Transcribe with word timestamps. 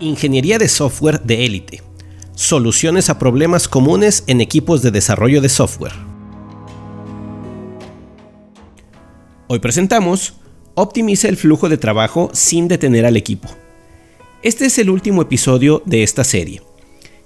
Ingeniería 0.00 0.58
de 0.58 0.68
software 0.68 1.20
de 1.22 1.44
élite. 1.44 1.82
Soluciones 2.34 3.10
a 3.10 3.18
problemas 3.18 3.68
comunes 3.68 4.24
en 4.26 4.40
equipos 4.40 4.82
de 4.82 4.90
desarrollo 4.90 5.40
de 5.40 5.48
software. 5.48 5.92
Hoy 9.46 9.60
presentamos 9.60 10.34
Optimiza 10.74 11.28
el 11.28 11.36
flujo 11.36 11.68
de 11.68 11.78
trabajo 11.78 12.30
sin 12.32 12.66
detener 12.66 13.06
al 13.06 13.16
equipo. 13.16 13.48
Este 14.42 14.66
es 14.66 14.78
el 14.78 14.90
último 14.90 15.22
episodio 15.22 15.80
de 15.86 16.02
esta 16.02 16.24
serie. 16.24 16.60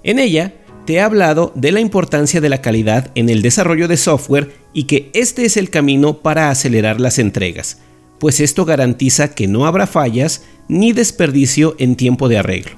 En 0.03 0.19
ella 0.19 0.53
te 0.85 0.95
he 0.95 1.01
hablado 1.01 1.53
de 1.55 1.73
la 1.73 1.81
importancia 1.81 2.43
de 2.43 2.51
la 2.51 2.61
calidad 2.61 3.11
en 3.15 3.31
el 3.31 3.41
desarrollo 3.41 3.89
de 3.89 3.97
software 3.97 4.53
y 4.75 4.85
que 4.85 5.11
este 5.15 5.47
es 5.47 5.57
el 5.57 5.71
camino 5.71 6.19
para 6.19 6.51
acelerar 6.51 7.01
las 7.01 7.19
entregas, 7.19 7.79
pues 8.19 8.41
esto 8.41 8.65
garantiza 8.65 9.35
que 9.35 9.47
no 9.47 9.67
habrá 9.67 9.87
fallas 9.87 10.43
ni 10.69 10.93
desperdicio 10.93 11.77
en 11.79 11.97
tiempo 11.97 12.29
de 12.29 12.39
arreglo. 12.39 12.73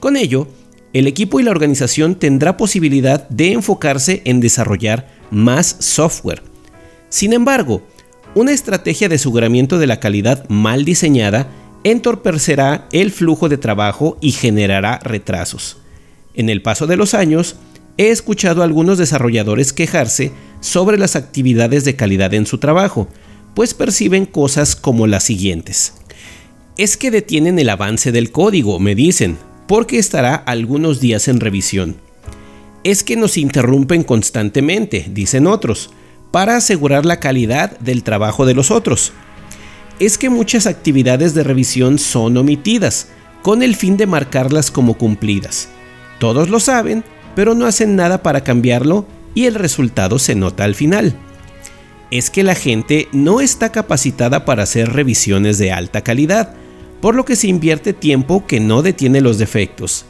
Con 0.00 0.16
ello, 0.16 0.48
el 0.92 1.06
equipo 1.06 1.40
y 1.40 1.42
la 1.42 1.50
organización 1.50 2.14
tendrá 2.14 2.56
posibilidad 2.56 3.28
de 3.28 3.52
enfocarse 3.52 4.22
en 4.24 4.40
desarrollar 4.40 5.08
más 5.30 5.76
software. 5.80 6.42
Sin 7.08 7.32
embargo, 7.32 7.82
una 8.34 8.52
estrategia 8.52 9.08
de 9.08 9.16
aseguramiento 9.16 9.78
de 9.78 9.86
la 9.86 10.00
calidad 10.00 10.48
mal 10.48 10.84
diseñada 10.84 11.48
entorpecerá 11.84 12.88
el 12.92 13.10
flujo 13.10 13.48
de 13.48 13.58
trabajo 13.58 14.18
y 14.20 14.32
generará 14.32 14.98
retrasos. 14.98 15.78
En 16.34 16.48
el 16.48 16.62
paso 16.62 16.86
de 16.86 16.96
los 16.96 17.14
años, 17.14 17.56
he 17.96 18.08
escuchado 18.08 18.62
a 18.62 18.64
algunos 18.64 18.98
desarrolladores 18.98 19.72
quejarse 19.72 20.32
sobre 20.60 20.98
las 20.98 21.14
actividades 21.14 21.84
de 21.84 21.94
calidad 21.94 22.34
en 22.34 22.46
su 22.46 22.58
trabajo, 22.58 23.08
pues 23.54 23.74
perciben 23.74 24.26
cosas 24.26 24.76
como 24.76 25.06
las 25.06 25.24
siguientes. 25.24 25.94
Es 26.76 26.96
que 26.96 27.10
detienen 27.10 27.58
el 27.58 27.68
avance 27.68 28.12
del 28.12 28.32
código, 28.32 28.80
me 28.80 28.94
dicen, 28.94 29.38
porque 29.66 29.98
estará 29.98 30.34
algunos 30.34 31.00
días 31.00 31.28
en 31.28 31.40
revisión. 31.40 31.96
Es 32.82 33.04
que 33.04 33.16
nos 33.16 33.36
interrumpen 33.38 34.02
constantemente, 34.02 35.06
dicen 35.08 35.46
otros, 35.46 35.90
para 36.30 36.56
asegurar 36.56 37.06
la 37.06 37.20
calidad 37.20 37.78
del 37.78 38.02
trabajo 38.02 38.44
de 38.44 38.54
los 38.54 38.70
otros. 38.70 39.12
Es 40.00 40.18
que 40.18 40.28
muchas 40.28 40.66
actividades 40.66 41.32
de 41.34 41.44
revisión 41.44 41.98
son 41.98 42.36
omitidas, 42.36 43.08
con 43.42 43.62
el 43.62 43.76
fin 43.76 43.96
de 43.96 44.06
marcarlas 44.06 44.70
como 44.70 44.94
cumplidas. 44.98 45.68
Todos 46.18 46.48
lo 46.48 46.58
saben, 46.58 47.04
pero 47.36 47.54
no 47.54 47.66
hacen 47.66 47.94
nada 47.94 48.22
para 48.22 48.42
cambiarlo 48.42 49.06
y 49.34 49.44
el 49.44 49.54
resultado 49.54 50.18
se 50.18 50.34
nota 50.34 50.64
al 50.64 50.74
final. 50.74 51.14
Es 52.14 52.30
que 52.30 52.44
la 52.44 52.54
gente 52.54 53.08
no 53.10 53.40
está 53.40 53.72
capacitada 53.72 54.44
para 54.44 54.62
hacer 54.62 54.92
revisiones 54.92 55.58
de 55.58 55.72
alta 55.72 56.02
calidad, 56.02 56.54
por 57.00 57.16
lo 57.16 57.24
que 57.24 57.34
se 57.34 57.48
invierte 57.48 57.92
tiempo 57.92 58.46
que 58.46 58.60
no 58.60 58.82
detiene 58.82 59.20
los 59.20 59.36
defectos. 59.36 60.06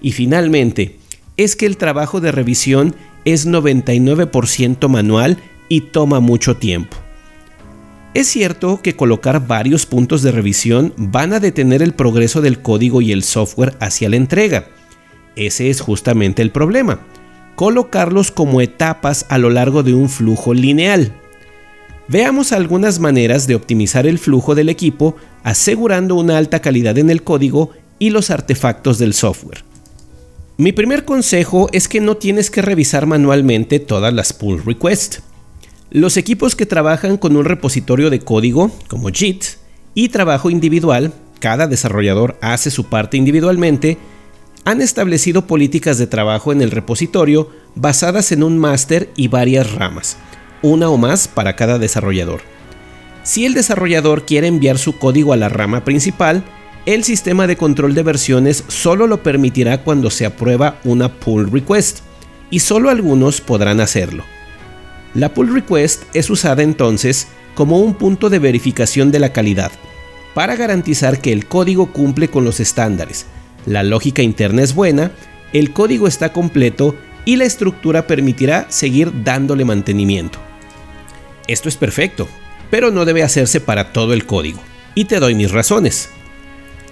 Y 0.00 0.12
finalmente, 0.12 1.00
es 1.36 1.56
que 1.56 1.66
el 1.66 1.76
trabajo 1.76 2.20
de 2.20 2.30
revisión 2.30 2.94
es 3.24 3.48
99% 3.48 4.86
manual 4.86 5.38
y 5.68 5.80
toma 5.80 6.20
mucho 6.20 6.56
tiempo. 6.56 6.96
Es 8.14 8.28
cierto 8.28 8.80
que 8.80 8.94
colocar 8.94 9.48
varios 9.48 9.86
puntos 9.86 10.22
de 10.22 10.30
revisión 10.30 10.94
van 10.98 11.32
a 11.32 11.40
detener 11.40 11.82
el 11.82 11.94
progreso 11.94 12.40
del 12.42 12.62
código 12.62 13.00
y 13.00 13.10
el 13.10 13.24
software 13.24 13.76
hacia 13.80 14.08
la 14.08 14.14
entrega. 14.14 14.68
Ese 15.34 15.68
es 15.68 15.80
justamente 15.80 16.42
el 16.42 16.52
problema. 16.52 17.00
Colocarlos 17.56 18.30
como 18.30 18.60
etapas 18.60 19.26
a 19.28 19.38
lo 19.38 19.50
largo 19.50 19.82
de 19.82 19.94
un 19.94 20.08
flujo 20.08 20.54
lineal. 20.54 21.19
Veamos 22.10 22.50
algunas 22.50 22.98
maneras 22.98 23.46
de 23.46 23.54
optimizar 23.54 24.04
el 24.04 24.18
flujo 24.18 24.56
del 24.56 24.68
equipo 24.68 25.14
asegurando 25.44 26.16
una 26.16 26.38
alta 26.38 26.58
calidad 26.58 26.98
en 26.98 27.08
el 27.08 27.22
código 27.22 27.70
y 28.00 28.10
los 28.10 28.30
artefactos 28.30 28.98
del 28.98 29.14
software. 29.14 29.62
Mi 30.56 30.72
primer 30.72 31.04
consejo 31.04 31.68
es 31.72 31.86
que 31.86 32.00
no 32.00 32.16
tienes 32.16 32.50
que 32.50 32.62
revisar 32.62 33.06
manualmente 33.06 33.78
todas 33.78 34.12
las 34.12 34.32
pull 34.32 34.60
requests. 34.64 35.22
Los 35.92 36.16
equipos 36.16 36.56
que 36.56 36.66
trabajan 36.66 37.16
con 37.16 37.36
un 37.36 37.44
repositorio 37.44 38.10
de 38.10 38.18
código, 38.18 38.72
como 38.88 39.10
JIT, 39.10 39.44
y 39.94 40.08
trabajo 40.08 40.50
individual, 40.50 41.12
cada 41.38 41.68
desarrollador 41.68 42.36
hace 42.40 42.72
su 42.72 42.86
parte 42.86 43.18
individualmente, 43.18 43.98
han 44.64 44.82
establecido 44.82 45.46
políticas 45.46 45.96
de 45.98 46.08
trabajo 46.08 46.50
en 46.50 46.60
el 46.60 46.72
repositorio 46.72 47.50
basadas 47.76 48.32
en 48.32 48.42
un 48.42 48.58
máster 48.58 49.10
y 49.14 49.28
varias 49.28 49.72
ramas 49.74 50.16
una 50.62 50.88
o 50.88 50.96
más 50.96 51.28
para 51.28 51.56
cada 51.56 51.78
desarrollador. 51.78 52.42
Si 53.22 53.46
el 53.46 53.54
desarrollador 53.54 54.24
quiere 54.24 54.46
enviar 54.46 54.78
su 54.78 54.98
código 54.98 55.32
a 55.32 55.36
la 55.36 55.48
rama 55.48 55.84
principal, 55.84 56.42
el 56.86 57.04
sistema 57.04 57.46
de 57.46 57.56
control 57.56 57.94
de 57.94 58.02
versiones 58.02 58.64
solo 58.68 59.06
lo 59.06 59.22
permitirá 59.22 59.82
cuando 59.82 60.10
se 60.10 60.26
aprueba 60.26 60.78
una 60.84 61.12
pull 61.12 61.50
request, 61.50 62.00
y 62.50 62.60
solo 62.60 62.90
algunos 62.90 63.40
podrán 63.40 63.80
hacerlo. 63.80 64.24
La 65.14 65.34
pull 65.34 65.52
request 65.52 66.04
es 66.14 66.30
usada 66.30 66.62
entonces 66.62 67.28
como 67.54 67.78
un 67.80 67.94
punto 67.94 68.30
de 68.30 68.38
verificación 68.38 69.10
de 69.10 69.18
la 69.18 69.32
calidad, 69.32 69.70
para 70.34 70.56
garantizar 70.56 71.20
que 71.20 71.32
el 71.32 71.46
código 71.46 71.92
cumple 71.92 72.28
con 72.28 72.44
los 72.44 72.60
estándares, 72.60 73.26
la 73.66 73.82
lógica 73.82 74.22
interna 74.22 74.62
es 74.62 74.74
buena, 74.74 75.12
el 75.52 75.72
código 75.72 76.06
está 76.06 76.32
completo 76.32 76.96
y 77.24 77.36
la 77.36 77.44
estructura 77.44 78.06
permitirá 78.06 78.66
seguir 78.70 79.12
dándole 79.22 79.64
mantenimiento. 79.64 80.38
Esto 81.50 81.68
es 81.68 81.76
perfecto, 81.76 82.28
pero 82.70 82.92
no 82.92 83.04
debe 83.04 83.24
hacerse 83.24 83.60
para 83.60 83.92
todo 83.92 84.12
el 84.12 84.24
código. 84.24 84.60
Y 84.94 85.06
te 85.06 85.18
doy 85.18 85.34
mis 85.34 85.50
razones. 85.50 86.08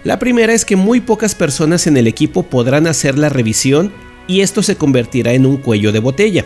La 0.03 0.19
primera 0.19 0.53
es 0.53 0.65
que 0.65 0.75
muy 0.75 1.01
pocas 1.01 1.37
personas 1.37 1.87
en 1.87 1.97
el 1.97 2.09
equipo 2.09 2.43
podrán 2.43 2.89
hacer 2.89 3.17
la 3.19 3.29
revisión 3.29 3.93
y 4.27 4.41
esto 4.41 4.65
se 4.65 4.75
convertirá 4.75 5.33
en 5.33 5.47
un 5.47 5.59
cuello 5.59 5.93
de 5.93 6.01
botella. 6.01 6.45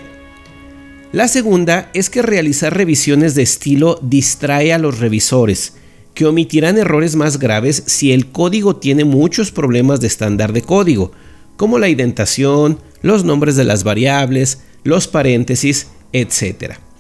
La 1.13 1.27
segunda 1.27 1.89
es 1.95 2.11
que 2.11 2.21
realizar 2.21 2.77
revisiones 2.77 3.35
de 3.35 3.45
estilo 3.45 3.99
distrae 4.03 4.75
a 4.75 4.79
los 4.79 4.99
revisores, 4.99 5.77
que 6.13 6.27
omitirán 6.27 6.77
errores 6.77 7.17
más 7.17 7.39
graves 7.39 7.83
si 7.87 8.13
el 8.13 8.27
código 8.27 8.77
tiene 8.77 9.07
muchos 9.07 9.53
problemas 9.53 10.03
de 10.03 10.09
estándar 10.09 10.53
de 10.53 10.61
código, 10.61 11.13
como 11.57 11.79
la 11.79 11.89
indentación, 11.89 12.79
los 13.01 13.25
nombres 13.25 13.57
de 13.57 13.65
las 13.65 13.85
variables, 13.85 14.65
los 14.85 15.09
paréntesis, 15.09 15.89
etc 16.13 16.92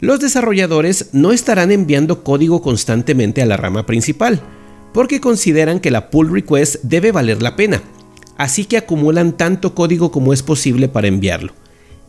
los 0.00 0.20
desarrolladores 0.20 1.10
no 1.12 1.32
estarán 1.32 1.70
enviando 1.72 2.22
código 2.22 2.62
constantemente 2.62 3.42
a 3.42 3.46
la 3.46 3.56
rama 3.56 3.86
principal, 3.86 4.40
porque 4.92 5.20
consideran 5.20 5.80
que 5.80 5.90
la 5.90 6.10
pull 6.10 6.30
request 6.30 6.76
debe 6.82 7.12
valer 7.12 7.42
la 7.42 7.56
pena, 7.56 7.82
así 8.36 8.64
que 8.64 8.76
acumulan 8.76 9.36
tanto 9.36 9.74
código 9.74 10.10
como 10.10 10.32
es 10.32 10.42
posible 10.42 10.88
para 10.88 11.08
enviarlo. 11.08 11.52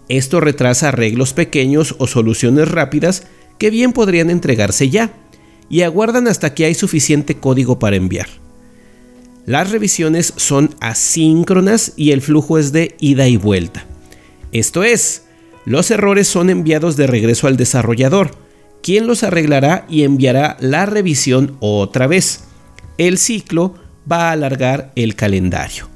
Esto 0.08 0.40
retrasa 0.40 0.90
arreglos 0.90 1.34
pequeños 1.34 1.96
o 2.00 2.08
soluciones 2.08 2.70
rápidas 2.70 3.28
que 3.58 3.70
bien 3.70 3.94
podrían 3.94 4.30
entregarse 4.30 4.90
ya, 4.90 5.14
y 5.70 5.82
aguardan 5.82 6.28
hasta 6.28 6.54
que 6.56 6.66
hay 6.66 6.74
suficiente 6.74 7.36
código 7.38 7.78
para 7.78 7.96
enviar. 7.96 8.28
Las 9.46 9.72
revisiones 9.72 10.34
son 10.36 10.76
asíncronas 10.80 11.94
y 11.96 12.12
el 12.12 12.22
flujo 12.22 12.58
es 12.58 12.72
de 12.72 12.96
ida 13.00 13.28
y 13.28 13.38
vuelta. 13.38 13.86
Esto 14.52 14.84
es, 14.84 15.24
los 15.66 15.92
errores 15.92 16.28
son 16.28 16.50
enviados 16.50 16.96
de 16.96 17.08
regreso 17.08 17.48
al 17.48 17.58
desarrollador, 17.58 18.32
quien 18.82 19.08
los 19.08 19.24
arreglará 19.24 19.86
y 19.90 20.04
enviará 20.04 20.58
la 20.60 20.86
revisión 20.86 21.58
otra 21.60 22.08
vez. 22.08 22.46
El 22.98 23.18
ciclo 23.18 23.76
va 24.10 24.30
a 24.30 24.32
alargar 24.32 24.92
el 24.96 25.16
calendario. 25.16 25.88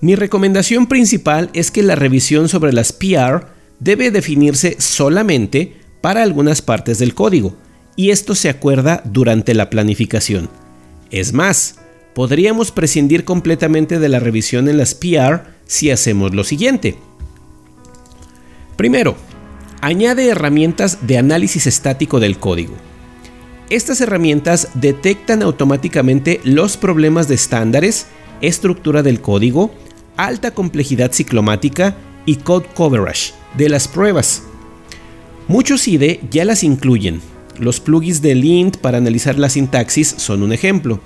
Mi 0.00 0.14
recomendación 0.14 0.86
principal 0.86 1.50
es 1.54 1.70
que 1.70 1.82
la 1.82 1.96
revisión 1.96 2.48
sobre 2.48 2.72
las 2.72 2.92
PR 2.92 3.46
debe 3.80 4.10
definirse 4.10 4.76
solamente 4.78 5.76
para 6.00 6.22
algunas 6.22 6.62
partes 6.62 6.98
del 6.98 7.14
código, 7.14 7.56
y 7.96 8.10
esto 8.10 8.36
se 8.36 8.48
acuerda 8.48 9.02
durante 9.04 9.54
la 9.54 9.70
planificación. 9.70 10.48
Es 11.10 11.32
más, 11.32 11.76
podríamos 12.14 12.70
prescindir 12.70 13.24
completamente 13.24 13.98
de 13.98 14.08
la 14.08 14.20
revisión 14.20 14.68
en 14.68 14.78
las 14.78 14.94
PR 14.94 15.42
si 15.66 15.90
hacemos 15.90 16.32
lo 16.34 16.44
siguiente. 16.44 16.96
Primero, 18.78 19.16
añade 19.80 20.28
herramientas 20.28 20.98
de 21.04 21.18
análisis 21.18 21.66
estático 21.66 22.20
del 22.20 22.38
código. 22.38 22.74
Estas 23.70 24.00
herramientas 24.00 24.68
detectan 24.74 25.42
automáticamente 25.42 26.40
los 26.44 26.76
problemas 26.76 27.26
de 27.26 27.34
estándares, 27.34 28.06
estructura 28.40 29.02
del 29.02 29.20
código, 29.20 29.74
alta 30.16 30.52
complejidad 30.52 31.10
ciclomática 31.10 31.96
y 32.24 32.36
code 32.36 32.68
coverage 32.72 33.32
de 33.56 33.68
las 33.68 33.88
pruebas. 33.88 34.44
Muchos 35.48 35.88
IDE 35.88 36.20
ya 36.30 36.44
las 36.44 36.62
incluyen. 36.62 37.20
Los 37.58 37.80
plugins 37.80 38.22
de 38.22 38.36
Lint 38.36 38.76
para 38.76 38.98
analizar 38.98 39.40
la 39.40 39.48
sintaxis 39.48 40.06
son 40.06 40.44
un 40.44 40.52
ejemplo, 40.52 41.00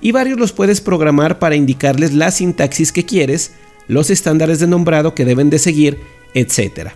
y 0.00 0.10
varios 0.10 0.40
los 0.40 0.52
puedes 0.52 0.80
programar 0.80 1.38
para 1.38 1.54
indicarles 1.54 2.14
la 2.14 2.32
sintaxis 2.32 2.90
que 2.90 3.06
quieres, 3.06 3.52
los 3.86 4.10
estándares 4.10 4.58
de 4.58 4.66
nombrado 4.66 5.14
que 5.14 5.24
deben 5.24 5.50
de 5.50 5.60
seguir, 5.60 6.00
etc. 6.34 6.94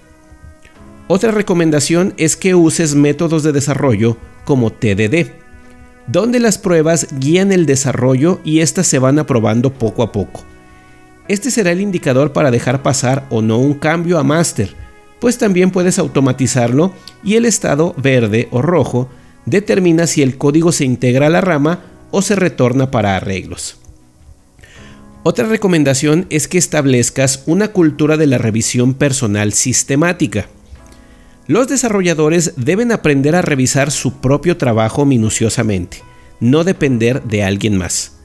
Otra 1.08 1.30
recomendación 1.30 2.14
es 2.16 2.36
que 2.36 2.56
uses 2.56 2.96
métodos 2.96 3.42
de 3.44 3.52
desarrollo 3.52 4.16
como 4.44 4.70
TDD. 4.72 5.30
donde 6.08 6.38
las 6.38 6.56
pruebas 6.56 7.08
guían 7.18 7.50
el 7.50 7.66
desarrollo 7.66 8.40
y 8.44 8.60
éstas 8.60 8.86
se 8.86 9.00
van 9.00 9.18
aprobando 9.18 9.72
poco 9.72 10.04
a 10.04 10.12
poco. 10.12 10.44
Este 11.26 11.50
será 11.50 11.72
el 11.72 11.80
indicador 11.80 12.32
para 12.32 12.52
dejar 12.52 12.82
pasar 12.82 13.26
o 13.28 13.42
no 13.42 13.58
un 13.58 13.74
cambio 13.74 14.18
a 14.20 14.22
master, 14.22 14.72
pues 15.18 15.36
también 15.36 15.72
puedes 15.72 15.98
automatizarlo 15.98 16.92
y 17.24 17.34
el 17.34 17.44
estado 17.44 17.92
verde 17.96 18.46
o 18.52 18.62
rojo 18.62 19.08
determina 19.46 20.06
si 20.06 20.22
el 20.22 20.38
código 20.38 20.70
se 20.70 20.84
integra 20.84 21.26
a 21.26 21.30
la 21.30 21.40
rama 21.40 21.80
o 22.12 22.22
se 22.22 22.36
retorna 22.36 22.92
para 22.92 23.16
arreglos. 23.16 23.78
Otra 25.24 25.48
recomendación 25.48 26.26
es 26.30 26.46
que 26.46 26.58
establezcas 26.58 27.42
una 27.46 27.72
cultura 27.72 28.16
de 28.16 28.28
la 28.28 28.38
revisión 28.38 28.94
personal 28.94 29.52
sistemática. 29.54 30.46
Los 31.48 31.68
desarrolladores 31.68 32.54
deben 32.56 32.90
aprender 32.90 33.36
a 33.36 33.42
revisar 33.42 33.92
su 33.92 34.14
propio 34.20 34.56
trabajo 34.56 35.04
minuciosamente, 35.04 36.02
no 36.40 36.64
depender 36.64 37.22
de 37.22 37.44
alguien 37.44 37.76
más. 37.76 38.16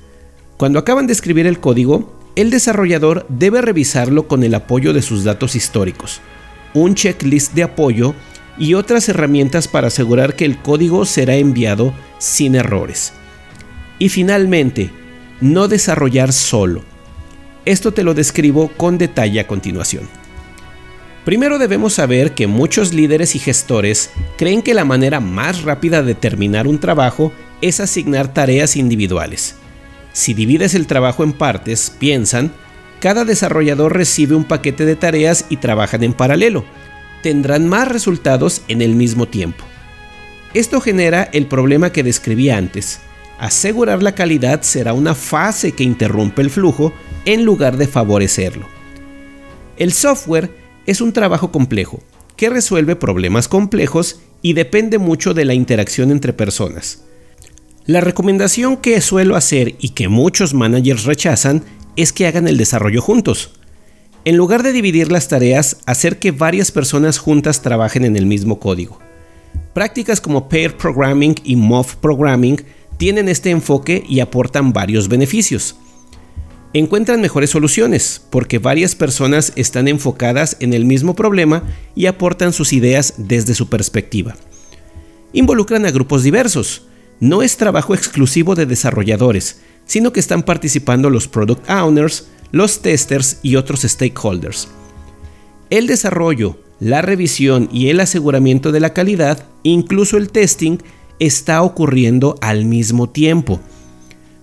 Cuando 0.58 0.80
acaban 0.80 1.06
de 1.06 1.14
escribir 1.14 1.46
el 1.46 1.60
código, 1.60 2.20
el 2.36 2.50
desarrollador 2.50 3.28
debe 3.30 3.62
revisarlo 3.62 4.28
con 4.28 4.44
el 4.44 4.56
apoyo 4.56 4.92
de 4.94 5.04
sus 5.04 5.24
datos 5.24 5.56
históricos, 5.56 6.20
un 6.74 6.96
checklist 6.96 7.54
de 7.54 7.64
apoyo 7.64 8.16
y 8.58 8.74
otras 8.74 9.08
herramientas 9.08 9.68
para 9.68 9.88
asegurar 9.88 10.36
que 10.36 10.46
el 10.46 10.58
código 10.60 11.06
será 11.06 11.36
enviado 11.36 11.94
sin 12.18 12.56
errores. 12.56 13.14
Y 14.00 14.10
finalmente, 14.10 14.90
no 15.42 15.68
desarrollar 15.68 16.34
solo. 16.34 16.82
Esto 17.66 17.92
te 17.92 18.04
lo 18.04 18.16
describo 18.16 18.70
con 18.78 18.98
detalle 18.98 19.40
a 19.40 19.48
continuación. 19.48 20.21
Primero 21.26 21.60
debemos 21.60 21.94
saber 21.94 22.34
que 22.34 22.48
muchos 22.48 22.94
líderes 22.94 23.36
y 23.36 23.40
gestores 23.40 24.10
creen 24.38 24.64
que 24.64 24.74
la 24.74 24.86
manera 24.86 25.20
más 25.20 25.62
rápida 25.62 26.02
de 26.02 26.16
terminar 26.16 26.68
un 26.68 26.80
trabajo 26.80 27.32
es 27.62 27.80
asignar 27.80 28.34
tareas 28.34 28.76
individuales. 28.76 29.56
Si 30.14 30.34
divides 30.34 30.74
el 30.74 30.88
trabajo 30.88 31.24
en 31.24 31.34
partes, 31.34 31.96
piensan, 32.00 32.52
cada 33.00 33.24
desarrollador 33.24 33.96
recibe 33.96 34.36
un 34.36 34.46
paquete 34.46 34.84
de 34.84 34.96
tareas 34.96 35.46
y 35.50 35.58
trabajan 35.58 36.04
en 36.04 36.14
paralelo. 36.14 36.66
Tendrán 37.22 37.68
más 37.68 37.88
resultados 37.88 38.64
en 38.68 38.82
el 38.82 38.96
mismo 38.96 39.28
tiempo. 39.28 39.64
Esto 40.56 40.82
genera 40.82 41.30
el 41.34 41.46
problema 41.46 41.92
que 41.92 42.04
describí 42.04 42.50
antes. 42.50 43.00
Asegurar 43.40 44.02
la 44.02 44.16
calidad 44.16 44.64
será 44.64 44.94
una 44.94 45.14
fase 45.14 45.72
que 45.72 45.84
interrumpe 45.84 46.42
el 46.42 46.50
flujo 46.50 46.94
en 47.26 47.46
lugar 47.46 47.78
de 47.78 47.88
favorecerlo. 47.88 48.68
El 49.78 49.94
software 49.94 50.61
es 50.86 51.02
un 51.02 51.14
trabajo 51.14 51.52
complejo 51.52 52.00
que 52.36 52.50
resuelve 52.50 52.96
problemas 52.96 53.48
complejos 53.48 54.20
y 54.42 54.54
depende 54.54 54.98
mucho 54.98 55.34
de 55.34 55.46
la 55.46 55.54
interacción 55.54 56.12
entre 56.12 56.34
personas. 56.34 57.04
La 57.86 58.02
recomendación 58.02 58.78
que 58.78 59.00
suelo 59.02 59.36
hacer 59.36 59.76
y 59.80 59.90
que 59.90 60.08
muchos 60.08 60.54
managers 60.54 61.06
rechazan 61.06 61.64
es 61.96 62.14
que 62.14 62.26
hagan 62.26 62.48
el 62.48 62.58
desarrollo 62.58 63.02
juntos. 63.02 63.52
En 64.26 64.38
lugar 64.38 64.64
de 64.64 64.72
dividir 64.72 65.12
las 65.12 65.28
tareas, 65.28 65.78
hacer 65.86 66.20
que 66.20 66.32
varias 66.32 66.72
personas 66.72 67.18
juntas 67.18 67.62
trabajen 67.62 68.06
en 68.06 68.16
el 68.16 68.26
mismo 68.26 68.60
código. 68.60 69.00
Prácticas 69.74 70.22
como 70.22 70.48
pair 70.48 70.78
programming 70.78 71.36
y 71.44 71.56
MOV 71.56 71.96
programming 71.98 72.64
tienen 72.98 73.30
este 73.30 73.50
enfoque 73.50 74.04
y 74.08 74.20
aportan 74.20 74.74
varios 74.74 75.08
beneficios 75.08 75.76
encuentran 76.80 77.22
mejores 77.22 77.50
soluciones 77.50 78.22
porque 78.30 78.60
varias 78.60 78.96
personas 78.96 79.52
están 79.56 79.88
enfocadas 79.88 80.58
en 80.60 80.74
el 80.74 80.86
mismo 80.86 81.16
problema 81.16 81.64
y 81.96 82.06
aportan 82.06 82.54
sus 82.54 82.74
ideas 82.74 83.16
desde 83.18 83.56
su 83.56 83.68
perspectiva. 83.68 84.36
Involucran 85.34 85.86
a 85.86 85.92
grupos 85.92 86.24
diversos. 86.24 86.84
No 87.20 87.42
es 87.42 87.58
trabajo 87.58 87.94
exclusivo 87.94 88.56
de 88.56 88.66
desarrolladores, 88.66 89.62
sino 89.86 90.14
que 90.14 90.20
están 90.20 90.44
participando 90.44 91.10
los 91.10 91.28
product 91.28 91.70
owners, 91.70 92.28
los 92.52 92.82
testers 92.82 93.40
y 93.44 93.56
otros 93.58 93.82
stakeholders. 93.82 94.70
El 95.70 95.88
desarrollo, 95.88 96.60
la 96.80 97.02
revisión 97.02 97.70
y 97.72 97.90
el 97.90 98.00
aseguramiento 98.00 98.72
de 98.72 98.80
la 98.80 98.94
calidad, 98.94 99.46
incluso 99.64 100.18
el 100.18 100.30
testing, 100.32 100.78
está 101.20 101.62
ocurriendo 101.62 102.36
al 102.42 102.66
mismo 102.66 103.10
tiempo 103.10 103.62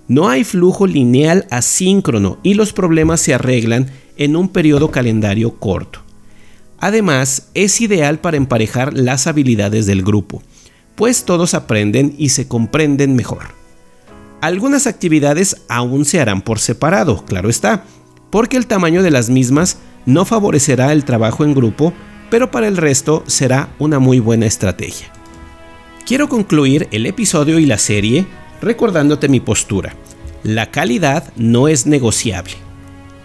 no 0.08 0.28
hay 0.28 0.42
flujo 0.42 0.86
lineal 0.86 1.46
asíncrono 1.50 2.38
y 2.42 2.54
los 2.54 2.72
problemas 2.72 3.20
se 3.20 3.34
arreglan 3.34 3.90
en 4.16 4.36
un 4.36 4.48
periodo 4.48 4.90
calendario 4.90 5.58
corto. 5.58 6.00
Además, 6.80 7.48
es 7.54 7.80
ideal 7.80 8.18
para 8.18 8.36
emparejar 8.36 8.94
las 8.94 9.26
habilidades 9.26 9.86
del 9.86 10.02
grupo, 10.02 10.42
pues 10.94 11.24
todos 11.24 11.54
aprenden 11.54 12.14
y 12.18 12.30
se 12.30 12.48
comprenden 12.48 13.14
mejor. 13.14 13.58
Algunas 14.40 14.86
actividades 14.86 15.62
aún 15.68 16.04
se 16.04 16.20
harán 16.20 16.42
por 16.42 16.60
separado, 16.60 17.24
claro 17.24 17.50
está, 17.50 17.84
porque 18.30 18.56
el 18.56 18.66
tamaño 18.66 19.02
de 19.02 19.10
las 19.10 19.28
mismas 19.28 19.78
no 20.06 20.24
favorecerá 20.24 20.92
el 20.92 21.04
trabajo 21.04 21.44
en 21.44 21.54
grupo, 21.54 21.92
pero 22.30 22.50
para 22.50 22.68
el 22.68 22.76
resto 22.76 23.24
será 23.26 23.74
una 23.78 23.98
muy 23.98 24.20
buena 24.20 24.46
estrategia. 24.46 25.12
Quiero 26.06 26.28
concluir 26.28 26.88
el 26.92 27.06
episodio 27.06 27.58
y 27.58 27.66
la 27.66 27.78
serie 27.78 28.26
recordándote 28.60 29.28
mi 29.28 29.40
postura. 29.40 29.94
La 30.42 30.70
calidad 30.70 31.32
no 31.36 31.68
es 31.68 31.86
negociable. 31.86 32.54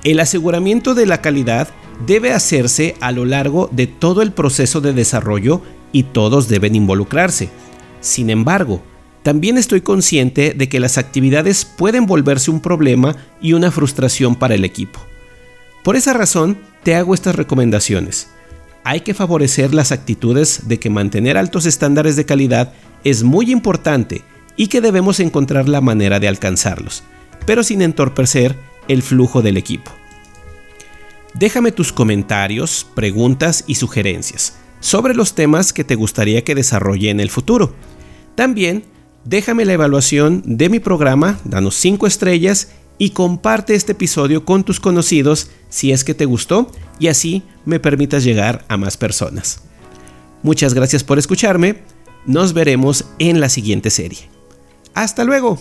El 0.04 0.20
aseguramiento 0.20 0.96
de 0.96 1.06
la 1.06 1.22
calidad 1.22 1.70
debe 2.06 2.34
hacerse 2.34 2.96
a 3.00 3.12
lo 3.12 3.26
largo 3.26 3.70
de 3.72 3.88
todo 3.88 4.22
el 4.22 4.32
proceso 4.32 4.82
de 4.82 4.94
desarrollo 4.94 5.62
y 5.92 6.04
todos 6.04 6.48
deben 6.48 6.76
involucrarse. 6.76 7.50
Sin 8.02 8.30
embargo, 8.30 8.84
también 9.22 9.58
estoy 9.58 9.82
consciente 9.82 10.54
de 10.54 10.68
que 10.68 10.82
las 10.82 10.98
actividades 10.98 11.64
pueden 11.64 12.06
volverse 12.06 12.52
un 12.52 12.60
problema 12.60 13.16
y 13.42 13.54
una 13.54 13.72
frustración 13.72 14.36
para 14.36 14.56
el 14.56 14.66
equipo. 14.66 15.00
Por 15.84 15.96
esa 15.96 16.14
razón, 16.14 16.58
te 16.84 16.96
hago 16.96 17.14
estas 17.14 17.36
recomendaciones. 17.36 18.30
Hay 18.84 19.02
que 19.02 19.14
favorecer 19.14 19.74
las 19.74 19.94
actitudes 19.94 20.68
de 20.68 20.78
que 20.78 20.90
mantener 20.90 21.38
altos 21.38 21.66
estándares 21.66 22.18
de 22.18 22.26
calidad 22.26 22.74
es 23.06 23.24
muy 23.24 23.50
importante 23.50 24.24
y 24.56 24.68
que 24.68 24.82
debemos 24.82 25.20
encontrar 25.20 25.68
la 25.68 25.82
manera 25.82 26.20
de 26.20 26.28
alcanzarlos, 26.28 27.04
pero 27.46 27.64
sin 27.64 27.82
entorpecer 27.82 28.56
el 28.88 29.02
flujo 29.02 29.42
del 29.42 29.58
equipo. 29.58 29.92
Déjame 31.34 31.72
tus 31.72 31.92
comentarios, 31.92 32.86
preguntas 32.94 33.64
y 33.68 33.76
sugerencias 33.76 34.58
sobre 34.80 35.16
los 35.16 35.34
temas 35.34 35.72
que 35.72 35.84
te 35.84 35.96
gustaría 35.96 36.44
que 36.44 36.56
desarrolle 36.56 37.10
en 37.10 37.20
el 37.20 37.30
futuro. 37.30 37.74
También 38.36 38.84
déjame 39.24 39.66
la 39.66 39.74
evaluación 39.74 40.44
de 40.46 40.70
mi 40.70 40.80
programa, 40.80 41.40
danos 41.46 41.76
5 41.76 42.06
estrellas 42.06 42.74
y 42.98 43.12
comparte 43.12 43.76
este 43.76 43.94
episodio 43.94 44.46
con 44.46 44.64
tus 44.64 44.80
conocidos 44.80 45.50
si 45.70 45.92
es 45.92 46.04
que 46.04 46.14
te 46.14 46.26
gustó 46.26 46.70
y 47.00 47.08
así 47.08 47.44
me 47.66 47.80
permitas 47.80 48.24
llegar 48.24 48.66
a 48.68 48.78
más 48.78 48.98
personas. 48.98 49.64
Muchas 50.44 50.74
gracias 50.74 51.04
por 51.04 51.18
escucharme, 51.18 51.78
nos 52.26 52.54
veremos 52.54 53.06
en 53.20 53.40
la 53.40 53.50
siguiente 53.50 53.90
serie. 53.90 54.33
Hasta 54.94 55.24
luego. 55.24 55.58